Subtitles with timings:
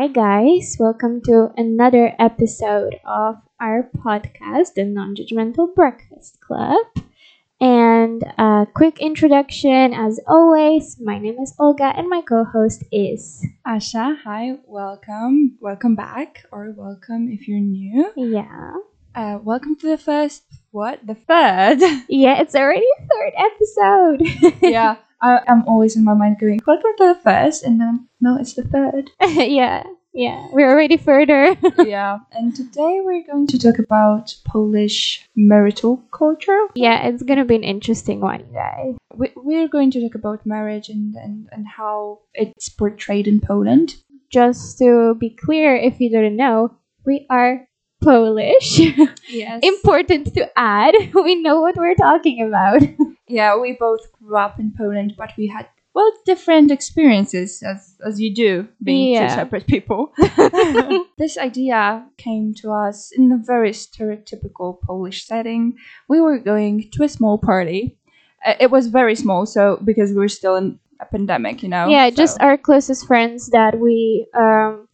[0.00, 0.78] Hi, guys.
[0.80, 6.80] Welcome to another episode of our podcast, the Non Judgmental Breakfast Club.
[7.60, 13.44] And a quick introduction as always, my name is Olga, and my co host is.
[13.68, 18.10] Asha, hi, welcome, welcome back, or welcome if you're new.
[18.16, 18.72] Yeah.
[19.14, 21.06] Uh, welcome to the first, what?
[21.06, 21.84] The third?
[22.08, 24.62] Yeah, it's already third episode.
[24.62, 28.38] yeah, I, I'm always in my mind going, welcome to the first, and then, no,
[28.38, 29.10] it's the third.
[29.20, 29.84] yeah,
[30.14, 31.56] yeah, we're already further.
[31.78, 36.66] yeah, and today we're going to talk about Polish marital culture.
[36.74, 38.96] yeah, it's gonna be an interesting one, guys.
[39.14, 43.96] We, we're going to talk about marriage and, and, and how it's portrayed in Poland.
[44.30, 47.66] Just to be clear, if you didn't know, we are
[48.00, 48.80] Polish.
[49.28, 49.60] Yes.
[49.62, 52.82] Important to add, we know what we're talking about.
[53.28, 58.20] yeah, we both grew up in Poland, but we had well different experiences as as
[58.20, 59.28] you do being Yeah.
[59.28, 60.12] two separate people.
[61.18, 65.74] this idea came to us in a very stereotypical Polish setting.
[66.08, 67.98] We were going to a small party.
[68.46, 71.88] Uh, It was very small, so because we were still in a pandemic, you know.
[71.88, 74.86] yeah, so- just our closest friends that we um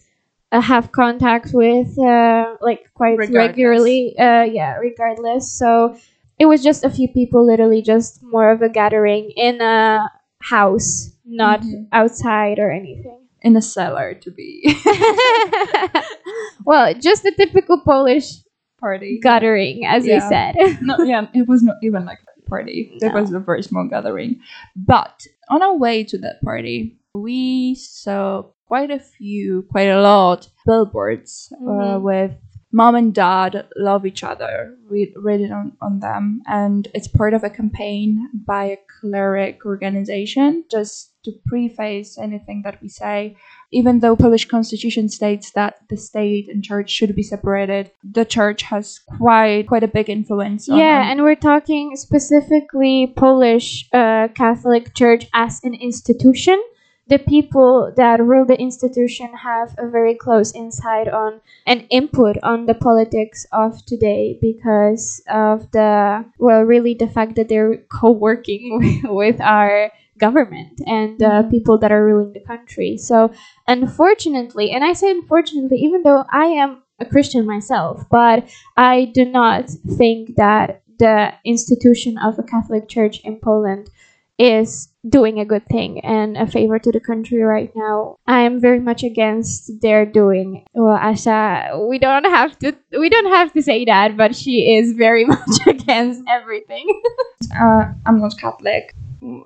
[0.52, 3.34] uh, have contact with uh like quite Regardless.
[3.48, 4.14] regularly.
[4.19, 5.53] Uh yeah, regardless.
[5.53, 5.97] So
[6.38, 11.11] it was just a few people literally just more of a gathering in a house,
[11.25, 11.88] not Mhm.
[11.92, 13.20] outside or anything.
[13.42, 14.75] in a cellar to be
[16.64, 18.33] well, just a typical Polish
[18.81, 19.20] party.
[19.22, 20.55] gathering, as you said.
[20.83, 22.91] no, yeah, it was not even like a party.
[23.00, 24.41] It was a very small gathering.
[24.75, 30.48] But on our way to that party, we saw quite a few, quite a lot
[30.67, 32.03] billboards uh, Mhm.
[32.03, 32.33] with
[32.72, 37.44] mom and dad love each other read, written on, on them and it's part of
[37.44, 43.37] a campaign by a cleric organization just to preface anything that we say
[43.70, 48.62] even though polish constitution states that the state and church should be separated the church
[48.62, 54.28] has quite quite a big influence on, yeah, on- and we're talking specifically Polish uh,
[54.34, 56.60] Catholic Church as an institution.
[57.09, 62.67] The people that rule the institution have a very close insight on and input on
[62.67, 69.00] the politics of today because of the, well, really the fact that they're co working
[69.05, 72.99] with our government and uh, people that are ruling the country.
[72.99, 73.33] So,
[73.69, 79.25] unfortunately, and I say unfortunately, even though I am a Christian myself, but I do
[79.25, 83.91] not think that the institution of a Catholic Church in Poland
[84.38, 88.16] is doing a good thing and a favor to the country right now.
[88.26, 90.64] I am very much against their doing.
[90.74, 94.92] Well, Asha, we don't have to we don't have to say that, but she is
[94.92, 96.86] very much against everything.
[97.54, 98.94] uh, i'm not catholic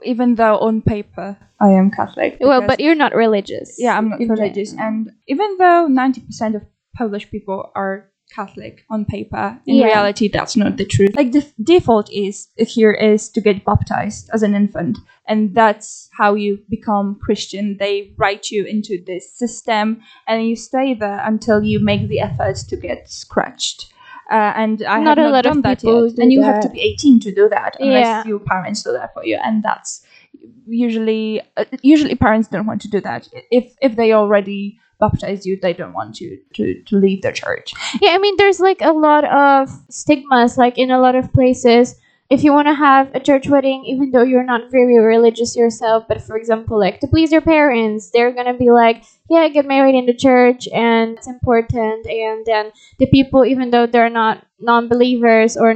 [0.05, 3.77] even though on paper i am catholic well, but you're not religious.
[3.79, 6.63] yeah i'm not religious and even though 90% of
[6.97, 9.87] polish people are catholic on paper in Yeah.
[9.87, 14.31] reality that's not the truth like the f- default is here is to get baptized
[14.33, 20.01] as an infant and that's how you become christian they write you into this system
[20.27, 23.93] and you stay there until you make the effort to get scratched
[24.31, 26.19] uh, and I Not have a not lot of done that people yet.
[26.19, 28.25] And you have to be 18 to do that, unless Yeah.
[28.29, 29.37] your parents do that for you.
[29.43, 30.07] And that's
[30.67, 33.29] usually uh, usually parents don't want to do that.
[33.51, 37.75] If if they already baptized you, they don't want you to to leave the church.
[38.01, 41.97] Yeah, I mean, there's like a lot of stigmas, like in a lot of places.
[42.31, 46.05] If you want to have a church wedding, even though you're not very religious yourself,
[46.07, 49.97] but for example, like to please your parents, they're gonna be like, yeah, get married
[49.97, 52.07] in the church, and it's important.
[52.07, 55.75] And then the people, even though they're not non believers or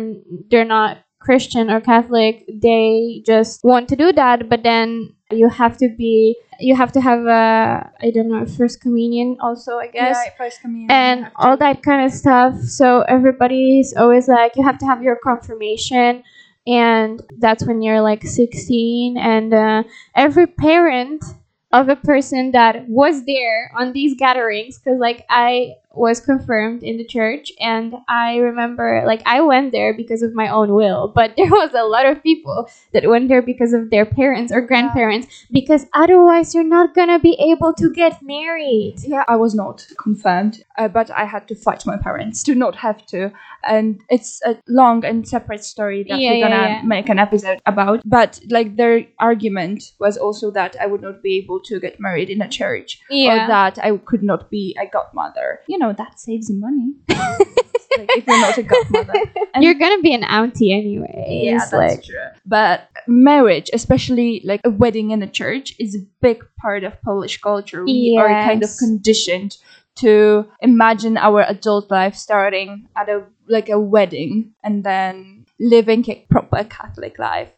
[0.49, 5.77] they're not Christian or Catholic, they just want to do that, but then you have
[5.79, 10.17] to be, you have to have a, I don't know, first communion also, I guess
[10.37, 12.61] first communion and all that kind of stuff.
[12.63, 16.23] So everybody's always like, you have to have your confirmation,
[16.67, 19.17] and that's when you're like 16.
[19.17, 19.83] And uh,
[20.15, 21.25] every parent
[21.73, 26.97] of a person that was there on these gatherings, because like I was confirmed in
[26.97, 31.35] the church, and I remember like I went there because of my own will, but
[31.37, 35.27] there was a lot of people that went there because of their parents or grandparents,
[35.51, 38.97] because otherwise you're not gonna be able to get married.
[39.05, 42.77] Yeah, I was not confirmed, uh, but I had to fight my parents to not
[42.77, 43.33] have to.
[43.67, 46.83] And it's a long and separate story that Yeah, we're gonna yeah.
[46.85, 48.03] make an episode about.
[48.05, 52.31] But like their argument was also that I would not be able to get married
[52.31, 53.45] in a church, Yeah.
[53.45, 55.61] or that I could not be a godmother.
[55.67, 56.95] You know, that saves you money.
[57.09, 59.13] like if you're not a godmother.
[59.55, 61.43] And- You're gonna be an auntie anyway.
[61.45, 62.17] yeah, that's like true.
[62.45, 67.41] But marriage, especially like a wedding in a church, is a big part of Polish
[67.41, 67.85] culture.
[67.85, 69.57] We are kind of conditioned
[69.97, 76.27] to imagine our adult life starting at a like a wedding and then living a
[76.29, 77.51] proper Catholic life.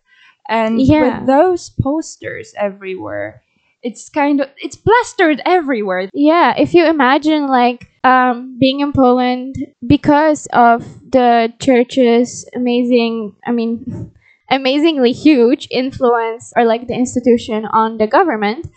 [0.49, 1.00] And Yeah.
[1.20, 3.43] with those posters everywhere,
[3.82, 6.08] it's kind of it's plastered everywhere.
[6.12, 9.56] yeah, if you imagine like um being in Poland
[9.87, 14.12] because of the church's amazing I mean
[14.50, 18.69] amazingly huge influence or like the institution on the government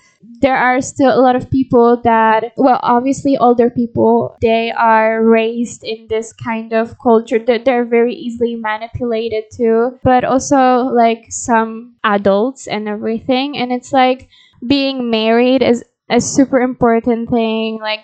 [0.42, 5.84] there are still a lot of people that well obviously older people they are raised
[5.84, 11.96] in this kind of culture that they're very easily manipulated too but also like some
[12.04, 14.28] adults and everything and it's like
[14.66, 18.02] being married is a super important thing like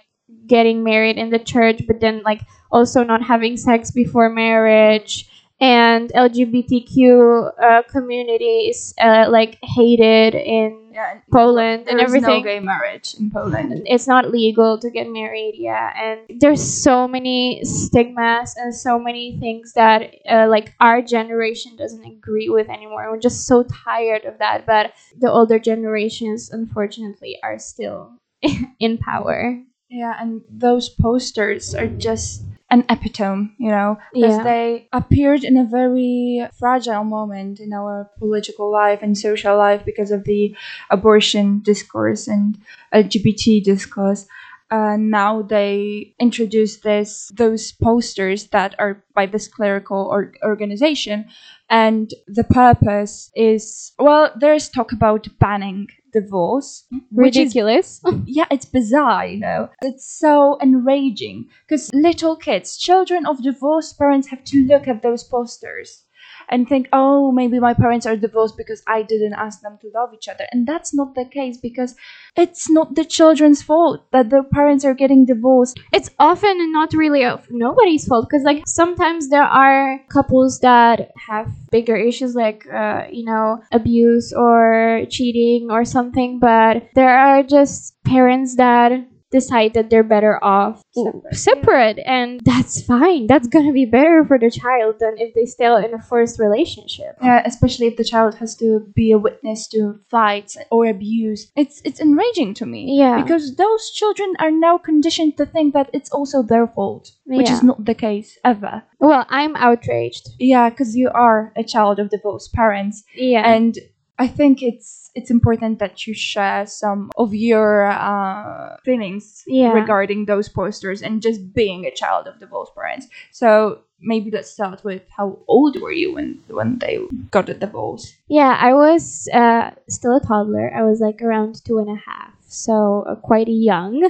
[0.48, 2.42] getting married in the church but then like
[2.72, 5.30] also not having sex before marriage
[5.62, 12.12] and lgbtq uh, community is uh, like hated in Yeah, and Poland and there is
[12.12, 12.44] no everything.
[12.44, 13.84] gay marriage in Poland.
[13.86, 19.38] it's not legal to get married yeah and there's so many stigmas and so many
[19.40, 24.38] things that uh, like our generation doesn't agree with anymore we're just so tired of
[24.40, 28.12] that but the older generations unfortunately are still
[28.80, 34.44] in power Yeah, and those posters are just an epitome, you know, because Yeah.
[34.44, 40.12] they appeared in a very fragile moment in our political life and social life because
[40.12, 40.56] of the
[40.90, 42.58] abortion discourse and
[42.92, 44.26] LGBT discourse.
[44.72, 51.26] Uh, now they introduce this those posters that are by this clerical or organization,
[51.70, 58.66] and the purpose is well, there's talk about banning divorce, which is ridiculous yeah, it's
[58.66, 59.70] bizarre, you know.
[59.82, 65.24] It's so enraging because little kids, children of divorced parents, have to look at those
[65.24, 66.05] posters
[66.50, 70.14] and think, oh, maybe my parents are divorced because I didn't ask them to love
[70.14, 70.46] each other.
[70.52, 71.96] And that's not the case because
[72.36, 75.80] it's not the children's fault that their parents are getting divorced.
[75.94, 81.96] it's often not really nobody's fault because like sometimes there are couples that have bigger
[81.96, 88.56] issues like uh, you know abuse or cheating or something but there are just parents
[88.58, 88.92] that
[89.32, 94.38] decide that they're better off Separate, separate and that's fine that's gonna be better for
[94.40, 98.36] the child than if they stay in a forced relationship Yeah, especially if the child
[98.36, 101.52] has to be a witness to fights or abuse.
[101.56, 102.98] It's it's enraging to me.
[102.98, 103.22] Yeah.
[103.22, 107.64] Because those children are now conditioned to think that it's also their fault, which is
[107.64, 108.84] not the case ever.
[109.00, 113.78] well i'm outraged Yeah, because you are a child of divorced parents, yeah and
[114.18, 119.74] I think it's it's important that you share some of your uh, feelings Yeah.
[119.74, 123.08] regarding those posters and just being a child of divorced parents.
[123.32, 127.00] So maybe let's start with how old were you when when they
[127.32, 128.16] got a divorce?
[128.28, 130.74] Yeah, I was uh, still a toddler.
[130.74, 134.10] I was like around two and a half, so uh, quite young.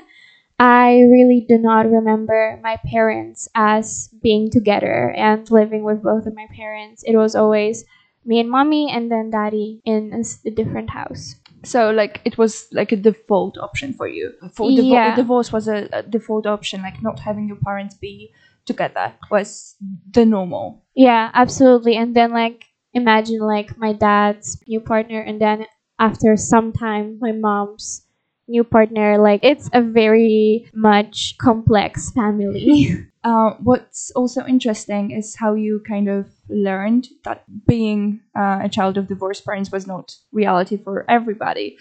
[0.57, 6.33] I really do not remember my parents as being together and living with both of
[6.33, 7.03] my parents.
[7.05, 7.83] It was always
[8.25, 11.35] me and mommy, and then daddy in a different house.
[11.63, 14.33] So like it was like a default option for you.
[14.53, 15.15] For divo- Yeah.
[15.15, 18.31] divorce was a, a default option, like not having your parents be
[18.65, 19.75] together was
[20.11, 20.83] the normal.
[20.95, 21.95] Yeah, absolutely.
[21.95, 25.65] And then like imagine like my dad's new partner, and then
[25.99, 28.05] after some time, my mom's
[28.47, 29.17] new partner.
[29.17, 32.89] Like it's a very much complex family.
[33.25, 38.97] Uh, what's also interesting is how you kind of learned that being uh, a child
[38.97, 41.77] of divorced parents was not reality for everybody.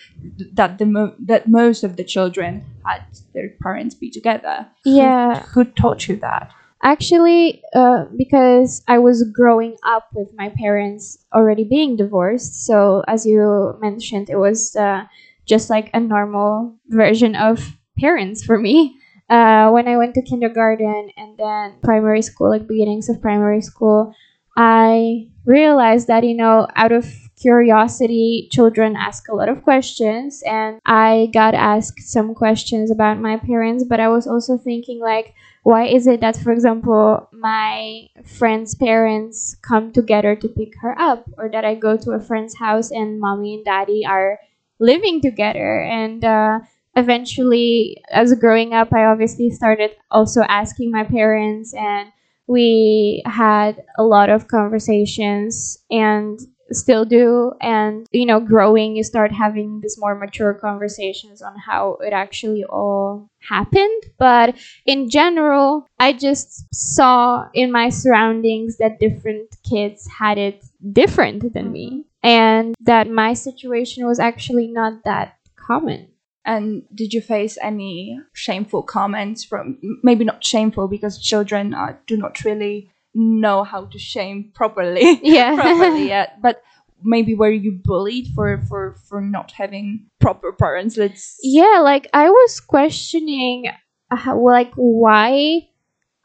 [0.55, 3.03] That the mo- that most of the children had
[3.35, 4.67] their parents be together.
[4.85, 5.43] Who- Yeah.
[5.53, 6.51] who, taught you that?
[6.83, 13.25] Actually, uh, because I was growing up with my parents already being divorced, so as
[13.25, 15.05] you mentioned, it was uh,
[15.47, 18.97] just like a normal version of parents for me.
[19.31, 24.13] Uh, when I went to kindergarten and then primary school, like beginnings of primary school,
[24.57, 27.07] I realized that, you know, out of
[27.37, 33.37] curiosity, children ask a lot of questions, and I got asked some questions about my
[33.37, 35.35] parents, but I was also thinking, like,
[35.65, 41.25] why is it that for example my friend's parents come together to pick her up
[41.39, 44.39] or that i go to a friend's house and mommy and daddy are
[44.79, 45.81] living together?
[45.81, 46.61] And uh,
[46.97, 52.13] eventually as growing up i obviously started also asking my parents and
[52.47, 56.39] we had a lot of conversations and
[56.71, 57.53] still do.
[57.61, 62.65] And you know growing you start having these more mature conversations on how it actually
[62.65, 64.03] all happened.
[64.19, 71.53] But in general i just saw in my surroundings that different kids had it different
[71.53, 71.91] than me.
[71.91, 72.29] Mm-hmm.
[72.29, 76.09] And that my situation was actually not that common
[76.45, 82.17] And did you face any shameful comments from maybe not shameful because children uh, do
[82.17, 86.63] not really know how to shame properly yeah properly yet, but
[87.03, 90.97] maybe were you bullied for for for not having proper parents?
[90.97, 93.67] Let's yeah like i was questioning
[94.11, 95.69] how, like why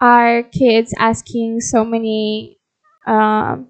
[0.01, 2.57] are kids asking so many
[3.07, 3.67] um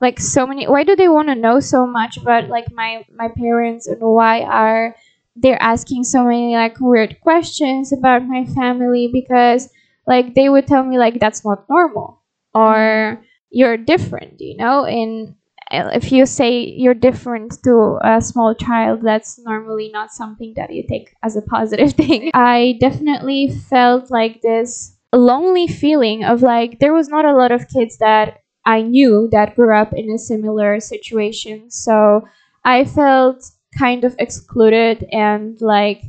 [0.00, 3.28] like so many why do they want to know so much about like my my
[3.28, 4.94] parents and why are
[5.42, 9.68] they asking so many like weird questions about my family because
[10.06, 12.22] like they would tell me like that's not normal
[12.54, 15.34] or you're different you know and
[15.70, 20.72] uh, if you say you're different to a small child, that's normally not something that
[20.72, 22.30] you take as a positive thing.
[22.34, 27.68] I definitely felt like this lonely feeling of like there was not a lot of
[27.68, 31.70] kids that I knew that grew up in a similar situation.
[31.70, 32.22] So
[32.64, 36.02] I felt kind of excluded and like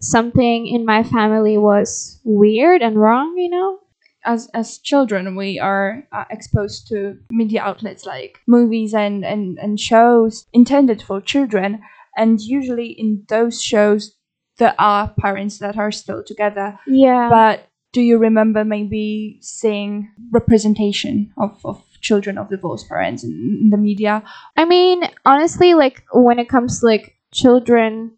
[0.00, 3.78] something in my family was weird and wrong, you know?
[4.24, 9.80] as as children we are uh, exposed to media outlets like movies and, and and
[9.80, 11.80] shows intended for children
[12.16, 14.14] and usually in those shows
[14.58, 17.28] there are parents that are still together Yeah.
[17.30, 23.76] but do you remember maybe seeing representation of, of children of divorced parents in, the
[23.76, 24.22] media
[24.56, 28.16] I mean, honestly, like when it comes to like children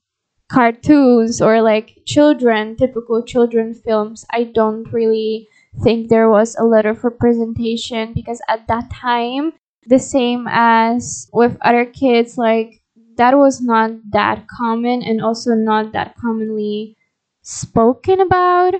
[0.48, 5.48] cartoons or like children, typical children films, I don't really
[5.82, 9.52] think there was a lot of representation because at that time,
[9.86, 12.82] the same as with other kids, like
[13.16, 16.96] that was not that common and also not that commonly
[17.42, 18.74] spoken about.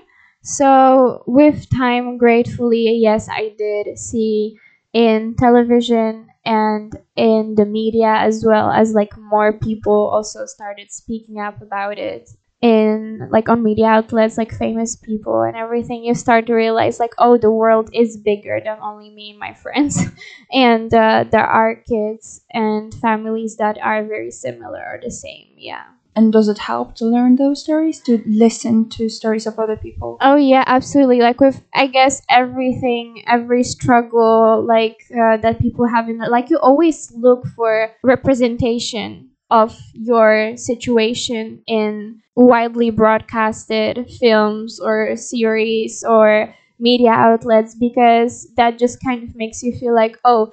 [0.45, 4.57] So, with time, gratefully, yes, I did see
[4.93, 11.39] in television and in the media as well as like more people also started speaking
[11.39, 12.29] up about it
[12.61, 16.03] in like on media outlets like famous people and everything.
[16.03, 19.53] You start to realize like oh the world is bigger than only me and my
[19.53, 19.99] friends.
[20.53, 25.85] And uh, there are kids and families that are very similar or the same yeah
[26.15, 30.17] and does it help to learn those stories to listen to stories of other people
[30.21, 31.19] Oh yeah, absolutely.
[31.19, 36.57] Like with I guess everything, every struggle like uh, that people have in like you
[36.59, 47.11] always look for representation of your situation in widely broadcasted films or series or media
[47.11, 50.51] outlets because that just kind of makes you feel like oh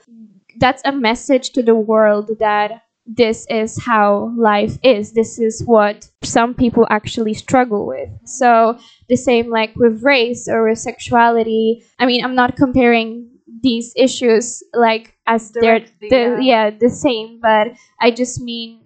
[0.59, 5.13] that's a message to the world that this is how life is.
[5.13, 8.09] This is what some people actually struggle with.
[8.25, 8.79] So
[9.11, 13.29] the same like with race or with sexuality i mean i'm not comparing
[13.63, 16.39] these issues like as they're the, yeah.
[16.41, 18.81] yeah the same but i just mean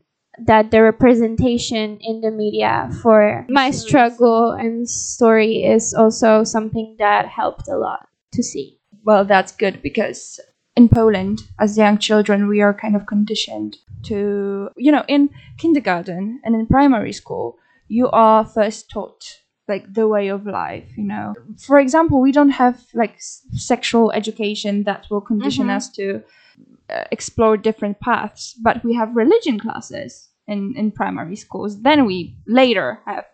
[0.46, 7.28] that the representation in the media for my struggle and story is also something that
[7.28, 8.80] helped a lot to see.
[9.04, 10.40] Well that's good because
[10.76, 16.40] in poland as young children we are kind of conditioned to you know in kindergarten
[16.44, 17.56] and in primary school
[17.88, 19.22] you are first taught
[19.68, 21.32] like the way of life you know.
[21.58, 25.76] For example we don't have like s- sexual education that will condition Mhm.
[25.76, 26.22] us to
[26.90, 31.80] uh, explore different paths but we have religion classes in in primary schools.
[31.82, 33.24] Then we later have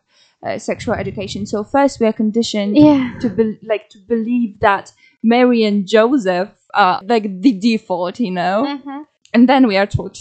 [0.47, 1.47] uh, sexual education.
[1.47, 3.18] So first we are conditioned yeah.
[3.23, 4.92] to be- like to believe that
[5.23, 8.65] Mary and Joseph are like the default, you know.
[8.67, 9.07] Mhm.
[9.33, 10.19] And then we are taught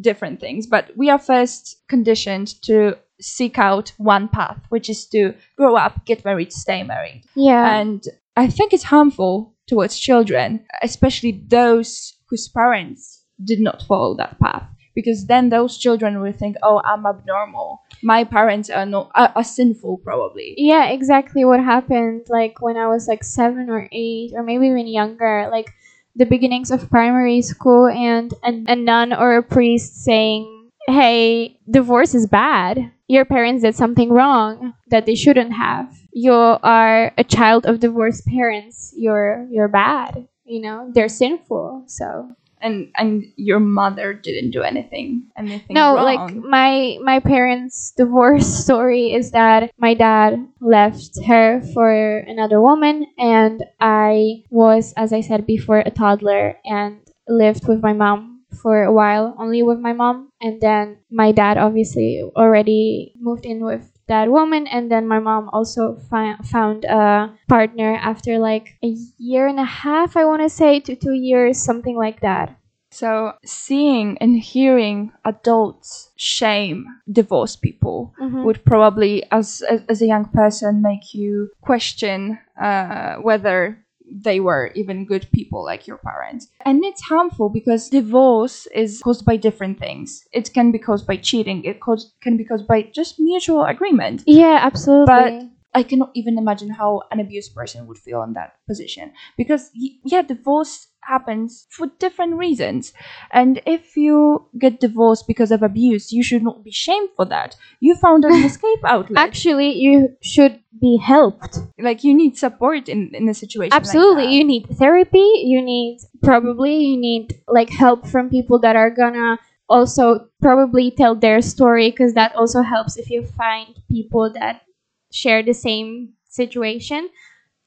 [0.00, 5.32] different things, but we are first conditioned to seek out one path, which is to
[5.56, 7.22] grow up, get married, stay married.
[7.34, 8.02] yeah And
[8.36, 14.64] I think it's harmful towards children, especially those whose parents did not follow that path.
[14.94, 17.80] Because then those children will think, "Oh, I'm abnormal.
[18.02, 22.86] My parents are no are, are sinful, probably." yeah exactly what happened like when i
[22.88, 25.70] was like seven or eight or maybe even younger like
[26.18, 32.14] the beginnings of primary school and a, a nun or a priest saying hey divorce
[32.14, 32.90] is bad.
[33.08, 35.94] Your parents did something wrong that they shouldn't have.
[36.12, 38.92] You are a child of divorced parents.
[38.96, 40.26] You're you're bad.
[40.44, 41.84] You know they're sinful.
[41.86, 46.04] So and and your mother didn't do anything anything no wrong.
[46.04, 53.06] like my my parents divorce story is that my dad left her for another woman
[53.18, 58.84] and i was as i said before a toddler and lived with my mom for
[58.84, 60.30] a while, only with my mom.
[60.40, 64.66] And then my dad obviously already moved in with that woman.
[64.66, 69.64] And then my mom also fi- found a partner after like a year and a
[69.64, 72.56] half, I want to say, to two years, something like that.
[72.90, 78.44] So seeing and hearing adults shame divorced people Mhm.
[78.44, 84.70] would probably, as as as a young person, make you question uh, whether they were
[84.74, 86.48] even good people like your parents.
[86.64, 90.24] And it's harmful because divorce is caused by different things.
[90.32, 91.64] It can be caused by cheating.
[91.64, 91.80] It
[92.20, 94.22] can be caused by just mutual agreement.
[94.26, 95.06] Yeah, absolutely.
[95.06, 95.42] But
[95.78, 99.70] I cannot even imagine how an abused person would feel in that position because
[100.04, 102.92] yeah, divorce happens for different reasons.
[103.32, 107.56] And if you get divorced because of abuse, you should not be shamed for that.
[107.78, 109.24] You found an escape outlet.
[109.24, 111.58] Actually, you should be helped.
[111.78, 113.70] like you need support in in a situation.
[113.70, 114.26] like Absolutely.
[114.26, 114.32] that.
[114.32, 115.28] you need therapy.
[115.52, 121.14] You need probably you need like help from people that are gonna also probably tell
[121.14, 124.62] their story because that also helps if you find people that
[125.12, 127.08] share the same situation.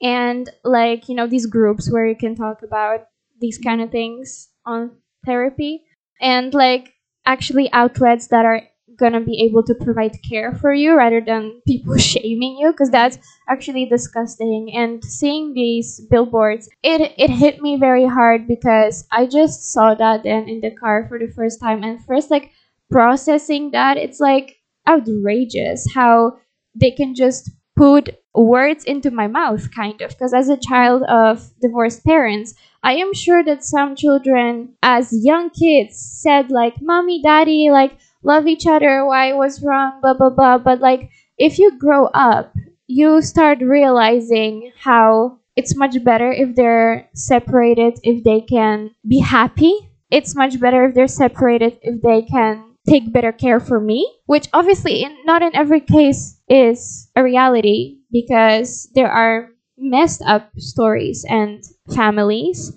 [0.01, 3.07] And like you know these groups where you can talk about
[3.39, 4.91] these kind of things on
[5.25, 5.83] therapy.
[6.19, 6.93] And like
[7.25, 8.63] actually outlets that are
[8.98, 13.17] gonna be able to provide care for you rather than people shaming you because that's
[13.48, 14.71] actually disgusting.
[14.74, 20.24] And seeing these billboards it it hit me very hard because i just saw that
[20.24, 21.83] then in the car for the first time.
[21.83, 22.51] And first like
[22.89, 24.57] processing that it's like
[24.88, 26.38] outrageous how
[26.75, 30.10] they can just put words into my mouth kind of.
[30.12, 35.50] Because as a child of divorced parents i am sure that some children as young
[35.51, 40.58] kids said like mommy daddy like love each other why was wrong blah blah blah.
[40.58, 42.54] But like if you grow up
[42.88, 49.74] you start realizing how it's much better if they're separated if they can be happy.
[50.10, 54.48] It's much better if they're separated if they can take better care for me which
[54.53, 61.25] obviously in, not in every case is a reality because there are messed up stories
[61.27, 62.71] and families.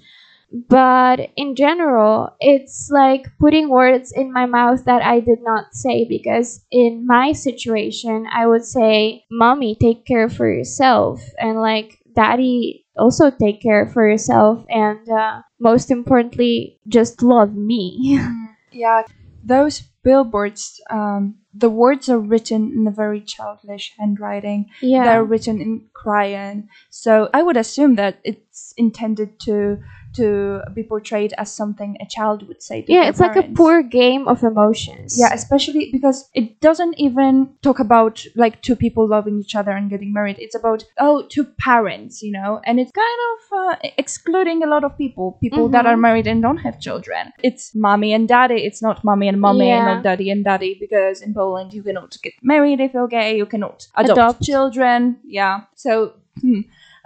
[0.69, 6.07] But in general it's like putting words in my mouth that i did not say
[6.09, 11.21] because in my situation i would say mommy take care for yourself.
[11.39, 18.19] And like daddy also take care for yourself and uh, most importantly just love me.
[18.75, 19.05] Yeah,
[19.45, 20.81] those billboards.
[20.91, 24.71] Um, the words are written in a very childish handwriting.
[24.83, 29.79] yeah they're written in crayon so i would assume that it's intended to
[30.15, 33.83] to be portrayed as something a child would say to yeah it's like a poor
[33.83, 35.17] game of emotions.
[35.19, 39.91] Yeah especially because it doesn't even talk about like two people loving each other and
[39.91, 40.37] getting married.
[40.39, 42.61] It's about oh two parents you know?
[42.65, 45.89] And it's kind of uh, excluding a lot of people people that Mhm.
[45.93, 47.33] are married and don't have children.
[47.43, 48.61] It's mommy and daddy.
[48.69, 52.17] It's not mommy and mommy and not daddy and daddy because in poland you cannot
[52.23, 53.37] get married if you're gay.
[53.37, 54.43] You cannot adopt, Adopt.
[54.43, 55.17] children.
[55.41, 55.63] Yeah.
[55.75, 56.61] So hmm.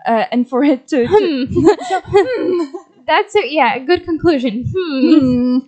[0.06, 2.64] uh, and for it to, to Hmm.
[3.08, 5.18] that's a yeah a good conclusion hmm.
[5.18, 5.58] Hmm.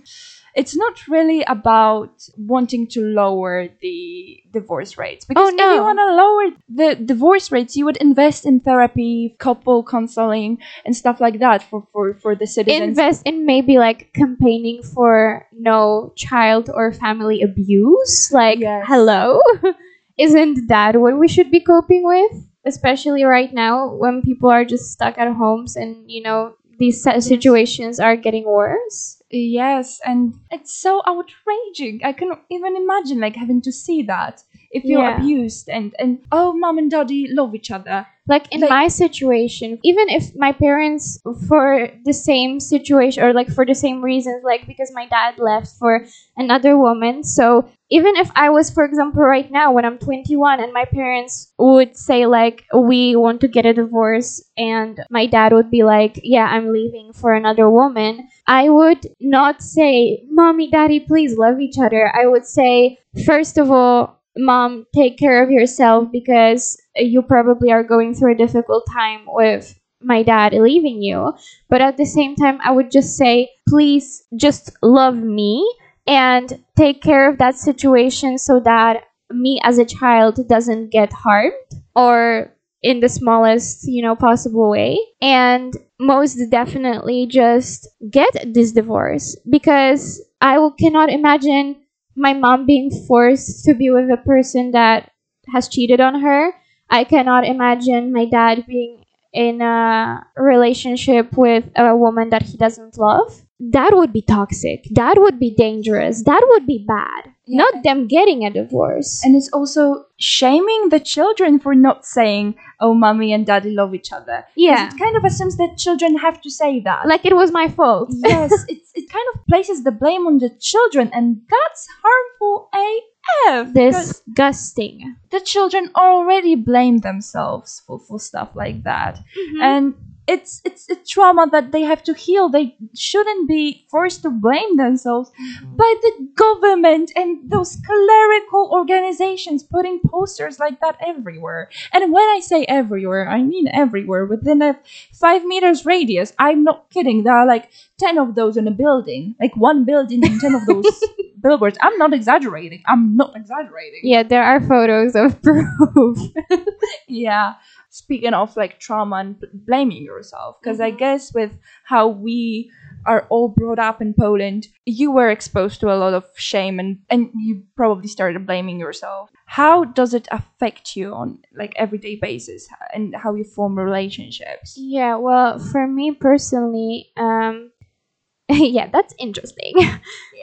[0.61, 5.99] it's not really about wanting to lower the divorce rates because Oh, if you want
[6.05, 11.39] to lower the divorce rates you would invest in therapy couple counseling and stuff like
[11.39, 16.93] that for for, for the citizens invest in maybe like campaigning for no child or
[16.93, 18.85] family abuse like Yes.
[18.87, 19.41] hello
[20.19, 22.35] isn't that what we should be coping with
[22.67, 27.21] especially right now when people are just stuck at homes and you know these si-
[27.21, 29.23] situations are getting worse?
[29.31, 32.01] Yes and it's so outraging.
[32.03, 35.17] I cannot even imagine like having to see that if you're Yeah.
[35.19, 38.07] abused and and oh mom and daddy love each other.
[38.27, 43.51] Like in Like- my situation even if my parents for the same situation or like
[43.55, 48.31] for the same reasons like because my dad left for another woman so even if
[48.35, 52.65] i was for example right now when i'm 21 and my parents would say like
[52.75, 57.13] we want to get a divorce and my dad would be like yeah i'm leaving
[57.13, 62.11] for another woman i would not say mommy daddy please love each other.
[62.15, 67.83] I would say first of all mom take care of yourself because you probably are
[67.83, 71.35] going through a difficult time with my dad leaving you.
[71.69, 75.67] But at the same time i would just say please just love me
[76.11, 81.55] and take care of that situation so that me as a child doesn't get harmed
[81.95, 84.99] or in the smallest you know possible way.
[85.23, 91.77] And most definitely just get this divorce because i cannot imagine
[92.17, 95.13] my mom being forced to be with a person that
[95.53, 96.53] has cheated on her.
[96.91, 102.99] I cannot imagine my dad being in a relationship with a woman that he doesn't
[102.99, 104.87] love that would be toxic.
[104.93, 106.23] That would be dangerous.
[106.25, 107.33] That would be bad.
[107.47, 107.59] Yeah.
[107.59, 109.23] Not them getting a divorce.
[109.25, 114.13] And it's also shaming the children for not saying, "Oh, mommy and daddy love each
[114.13, 114.89] other yeah.
[114.89, 117.07] it kind of assumes that children have to say that.
[117.07, 118.11] Like it was my fault.
[118.25, 123.73] yes, it's, it kind of places the blame on the children, and that's harmful AF.
[123.73, 125.17] Disgusting.
[125.31, 129.17] the children already blame themselves for, for stuff like that.
[129.17, 129.63] Mm-hmm.
[129.63, 129.95] and
[130.31, 132.49] it's it's a trauma that they have to heal.
[132.49, 135.31] They shouldn't be forced to blame themselves.
[135.31, 135.77] Mm-hmm.
[135.77, 141.69] By the government and those clerical organizations putting posters like that everywhere.
[141.93, 144.79] And when i say everywhere i mean everywhere within a
[145.13, 146.33] five meters radius.
[146.39, 147.25] I'm not kidding.
[147.25, 149.35] There are like 10 of those in a building.
[149.41, 151.05] Like one building and 10 of those
[151.43, 151.79] billboards.
[151.81, 152.83] I'm not exaggerating.
[152.87, 154.01] I'm not exaggerating.
[154.05, 156.19] Yeah, there are photos of proof.
[157.09, 157.55] yeah
[157.91, 161.53] speaking of like trauma and blaming yourself because i guess with
[161.85, 162.71] how we
[163.07, 166.99] are all brought up in poland you were exposed to a lot of shame and
[167.11, 172.69] and you probably started blaming yourself how does it affect you on like everyday basis
[172.95, 177.71] and how you form relationships Yeah, well, for me personally, um,
[178.49, 179.75] yeah, that's interesting.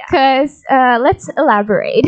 [0.10, 2.06] Because uh, let's elaborate.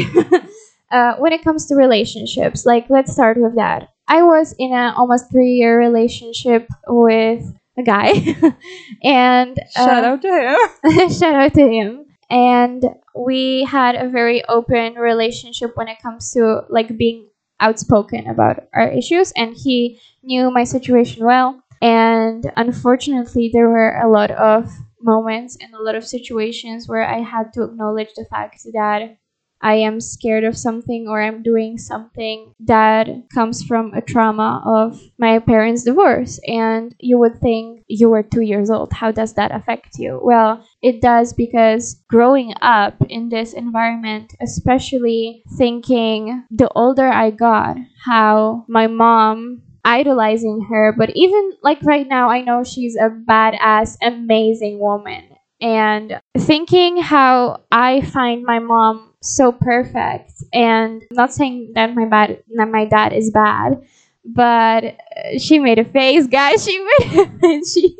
[0.91, 3.89] uh, when it comes to relationships, like let's start with that.
[4.09, 7.45] I was in an almost three year relationship with
[7.77, 8.11] a guy,
[9.03, 12.05] and uh, shout out to him shout out to him.
[12.29, 12.83] And
[13.15, 18.89] we had a very open relationship when it comes to like being outspoken about our
[18.89, 21.61] issues, and he knew my situation well.
[21.81, 24.69] And unfortunately, there were a lot of
[25.01, 29.17] moments and a lot of situations where I had to acknowledge the fact that
[29.61, 35.01] I am scared of something or I'm doing something that comes from a trauma of
[35.17, 36.39] my parents' divorce.
[36.47, 38.93] And you would think you were two years old.
[38.93, 40.19] How does that affect you?
[40.23, 47.77] Well, it does because growing up in this environment, especially thinking the older I got,
[48.05, 53.97] how my mom idolizing her, but even like right now, I know she's a badass,
[54.01, 55.23] amazing woman.
[55.61, 62.05] And thinking how I find my mom so perfect, and I'm not saying that my
[62.05, 63.81] bad, that my dad is bad,
[64.25, 66.65] but uh, she made a face, guys.
[66.69, 67.97] She made, she,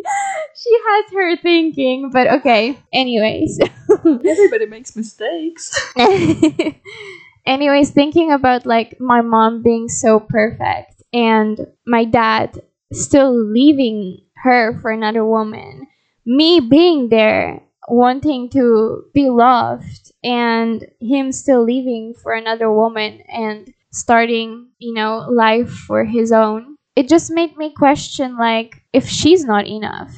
[0.56, 2.12] she has her thinking.
[2.12, 2.78] But okay.
[2.94, 3.60] Anyways,
[4.06, 5.74] everybody makes mistakes
[7.46, 12.62] anyways, thinking about like my mom being so perfect and my dad
[12.94, 15.88] still leaving her for another woman,
[16.26, 23.74] me being there wanting to be loved and him still leaving for another woman and
[23.92, 26.76] starting, you know, life for his own.
[26.96, 30.14] It just made me question like if she's not enough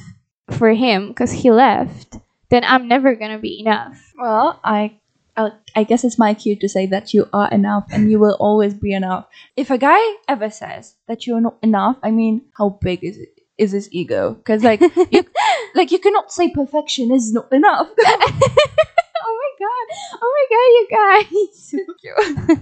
[0.50, 2.16] for him because he left,
[2.50, 4.12] then I'm never gonna be enough.
[4.18, 4.92] well i
[5.36, 5.58] I'll-
[5.88, 8.92] guess it's my cue to say that you are enough and you will always be
[8.92, 9.26] enough.
[9.56, 13.30] If a guy ever says that you're not enough, I mean, how big is it?
[13.56, 14.34] Is his ego?
[14.34, 14.80] Because like
[15.10, 15.24] you,
[15.74, 17.88] like you cannot say perfection is not enough.
[18.00, 19.86] oh my god!
[20.22, 21.74] Oh my god, you guys!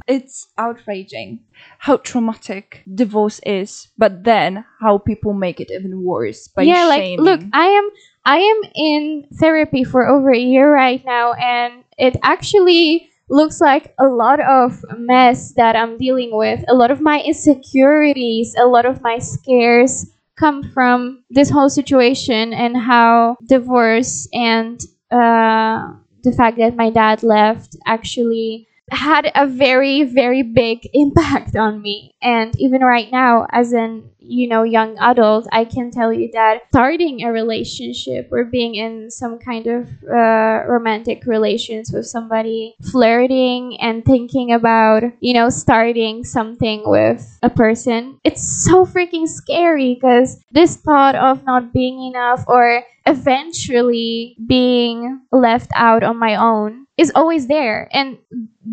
[0.09, 1.41] it's outraging
[1.79, 7.19] how traumatic divorce is, but then how people make it even worse by yeah, like
[7.19, 7.91] look, I am
[8.25, 13.95] I am in therapy for over a year right now, and it actually looks like
[13.99, 16.65] a lot of mess that I'm dealing with.
[16.69, 20.07] A lot of my insecurities, a lot of my scares
[20.41, 25.93] come from this whole situation and how divorce and uh,
[26.25, 32.15] the fact that my dad left actually had a very very big impact on me.
[32.23, 36.63] And even right now as an you know young adult i can tell you that
[36.69, 43.77] starting a relationship or being in some kind of uh, romantic relations with somebody flirting
[43.81, 50.39] and thinking about you know starting something with a person it's so freaking scary because
[50.53, 57.11] this thought of not being enough or eventually being left out on my own is
[57.15, 57.89] always there.
[57.93, 58.19] And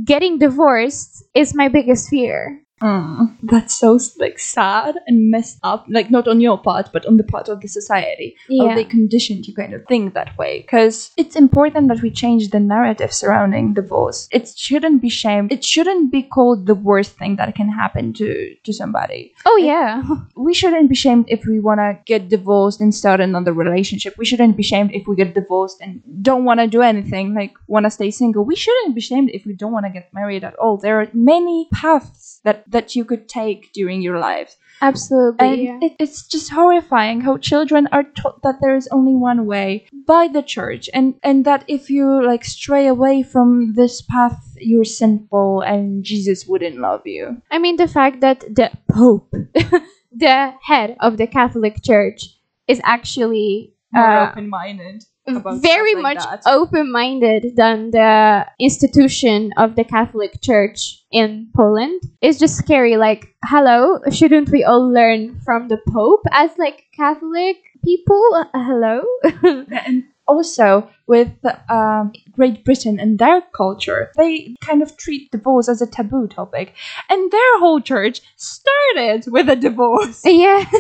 [0.04, 5.86] getting divorced is my biggest fear Mm, that's so like sad and messed up.
[5.90, 8.36] Like not on your part, but on the part of the society.
[8.50, 10.62] How they conditioned you kind of think that way.
[10.62, 14.28] Because it's important that we change the narrative surrounding divorce.
[14.32, 15.52] It shouldn't be shamed.
[15.52, 19.34] It shouldn't be called the worst thing that can happen to to somebody.
[19.46, 20.04] oh yeah
[20.36, 24.16] We shouldn't be shamed if we wanna get divorced and start another relationship.
[24.18, 27.34] We shouldn't be shamed if we get divorced and don't wanna do anything.
[27.34, 28.46] Like wanna stay single.
[28.46, 30.78] We shouldn't be shamed if we don't wanna get married at all.
[30.78, 34.58] There are many paths that that you could take during your lives.
[34.82, 35.48] Absolutely.
[35.48, 35.80] And yeah.
[35.82, 40.28] it, it's just horrifying how children are taught that there is only one way by
[40.28, 45.62] the church, and and that if you like stray away from this path, you're sinful,
[45.62, 47.42] and Jesus wouldn't love you.
[47.50, 49.34] I mean, the fact that the Pope,
[50.12, 55.04] the head of the Catholic Church, is actually uh, open-minded.
[55.28, 62.98] Very much open-minded than the institution of the Catholic Church in Poland It's just scary.
[62.98, 68.24] Like, hello, shouldn't we all learn from the Pope as like Catholic people?
[68.36, 69.04] Uh, hello.
[69.72, 71.32] and also with
[71.70, 76.74] um, Great Britain and their culture, they kind of treat divorce as a taboo topic,
[77.10, 80.22] and their whole church started with a divorce.
[80.26, 80.64] yeah.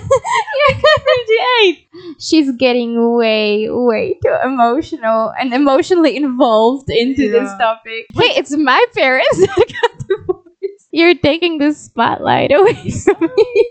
[0.70, 1.88] Thirty-eight.
[2.20, 7.58] She's getting way, way too emotional and emotionally involved into this Yeah.
[7.58, 8.06] topic.
[8.14, 9.97] Hey, it's my parents that got divorced.
[10.98, 13.66] You're taking the spotlight away from me.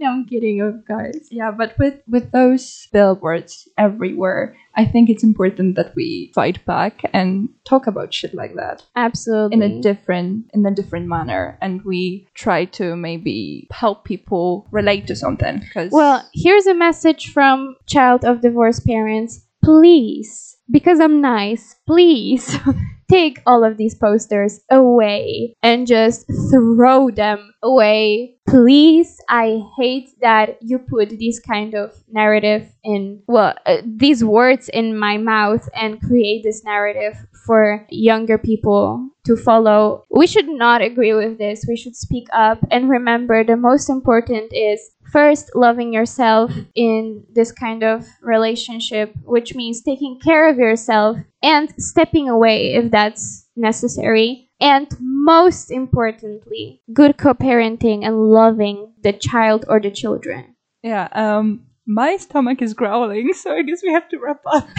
[0.00, 1.28] no, I'm kidding, of course.
[1.30, 7.02] Yeah, but with with those billboards everywhere, I think it's important that we fight back
[7.12, 9.54] and talk about shit like that Absolutely.
[9.56, 15.06] in a different in a different manner, and we try to maybe help people relate
[15.06, 15.60] to something.
[15.60, 19.46] Because Well, here's a message from child of divorced parents.
[19.62, 22.58] Please, because I'm nice, please
[23.12, 28.36] take all of these posters away and just throw them away.
[28.48, 34.70] Please, I hate that you put this kind of narrative in, well, uh, these words
[34.70, 37.14] in my mouth and create this narrative
[37.46, 40.04] for younger people to follow.
[40.10, 41.64] We should not agree with this.
[41.68, 47.52] We should speak up and remember the most important is first loving yourself in this
[47.52, 54.48] kind of relationship, which means taking care of yourself and stepping away if that's necessary.
[54.60, 60.56] And most importantly, good co parenting and loving the child or the children.
[60.82, 64.68] yeah, um, my stomach is growling, so I guess we have to wrap up.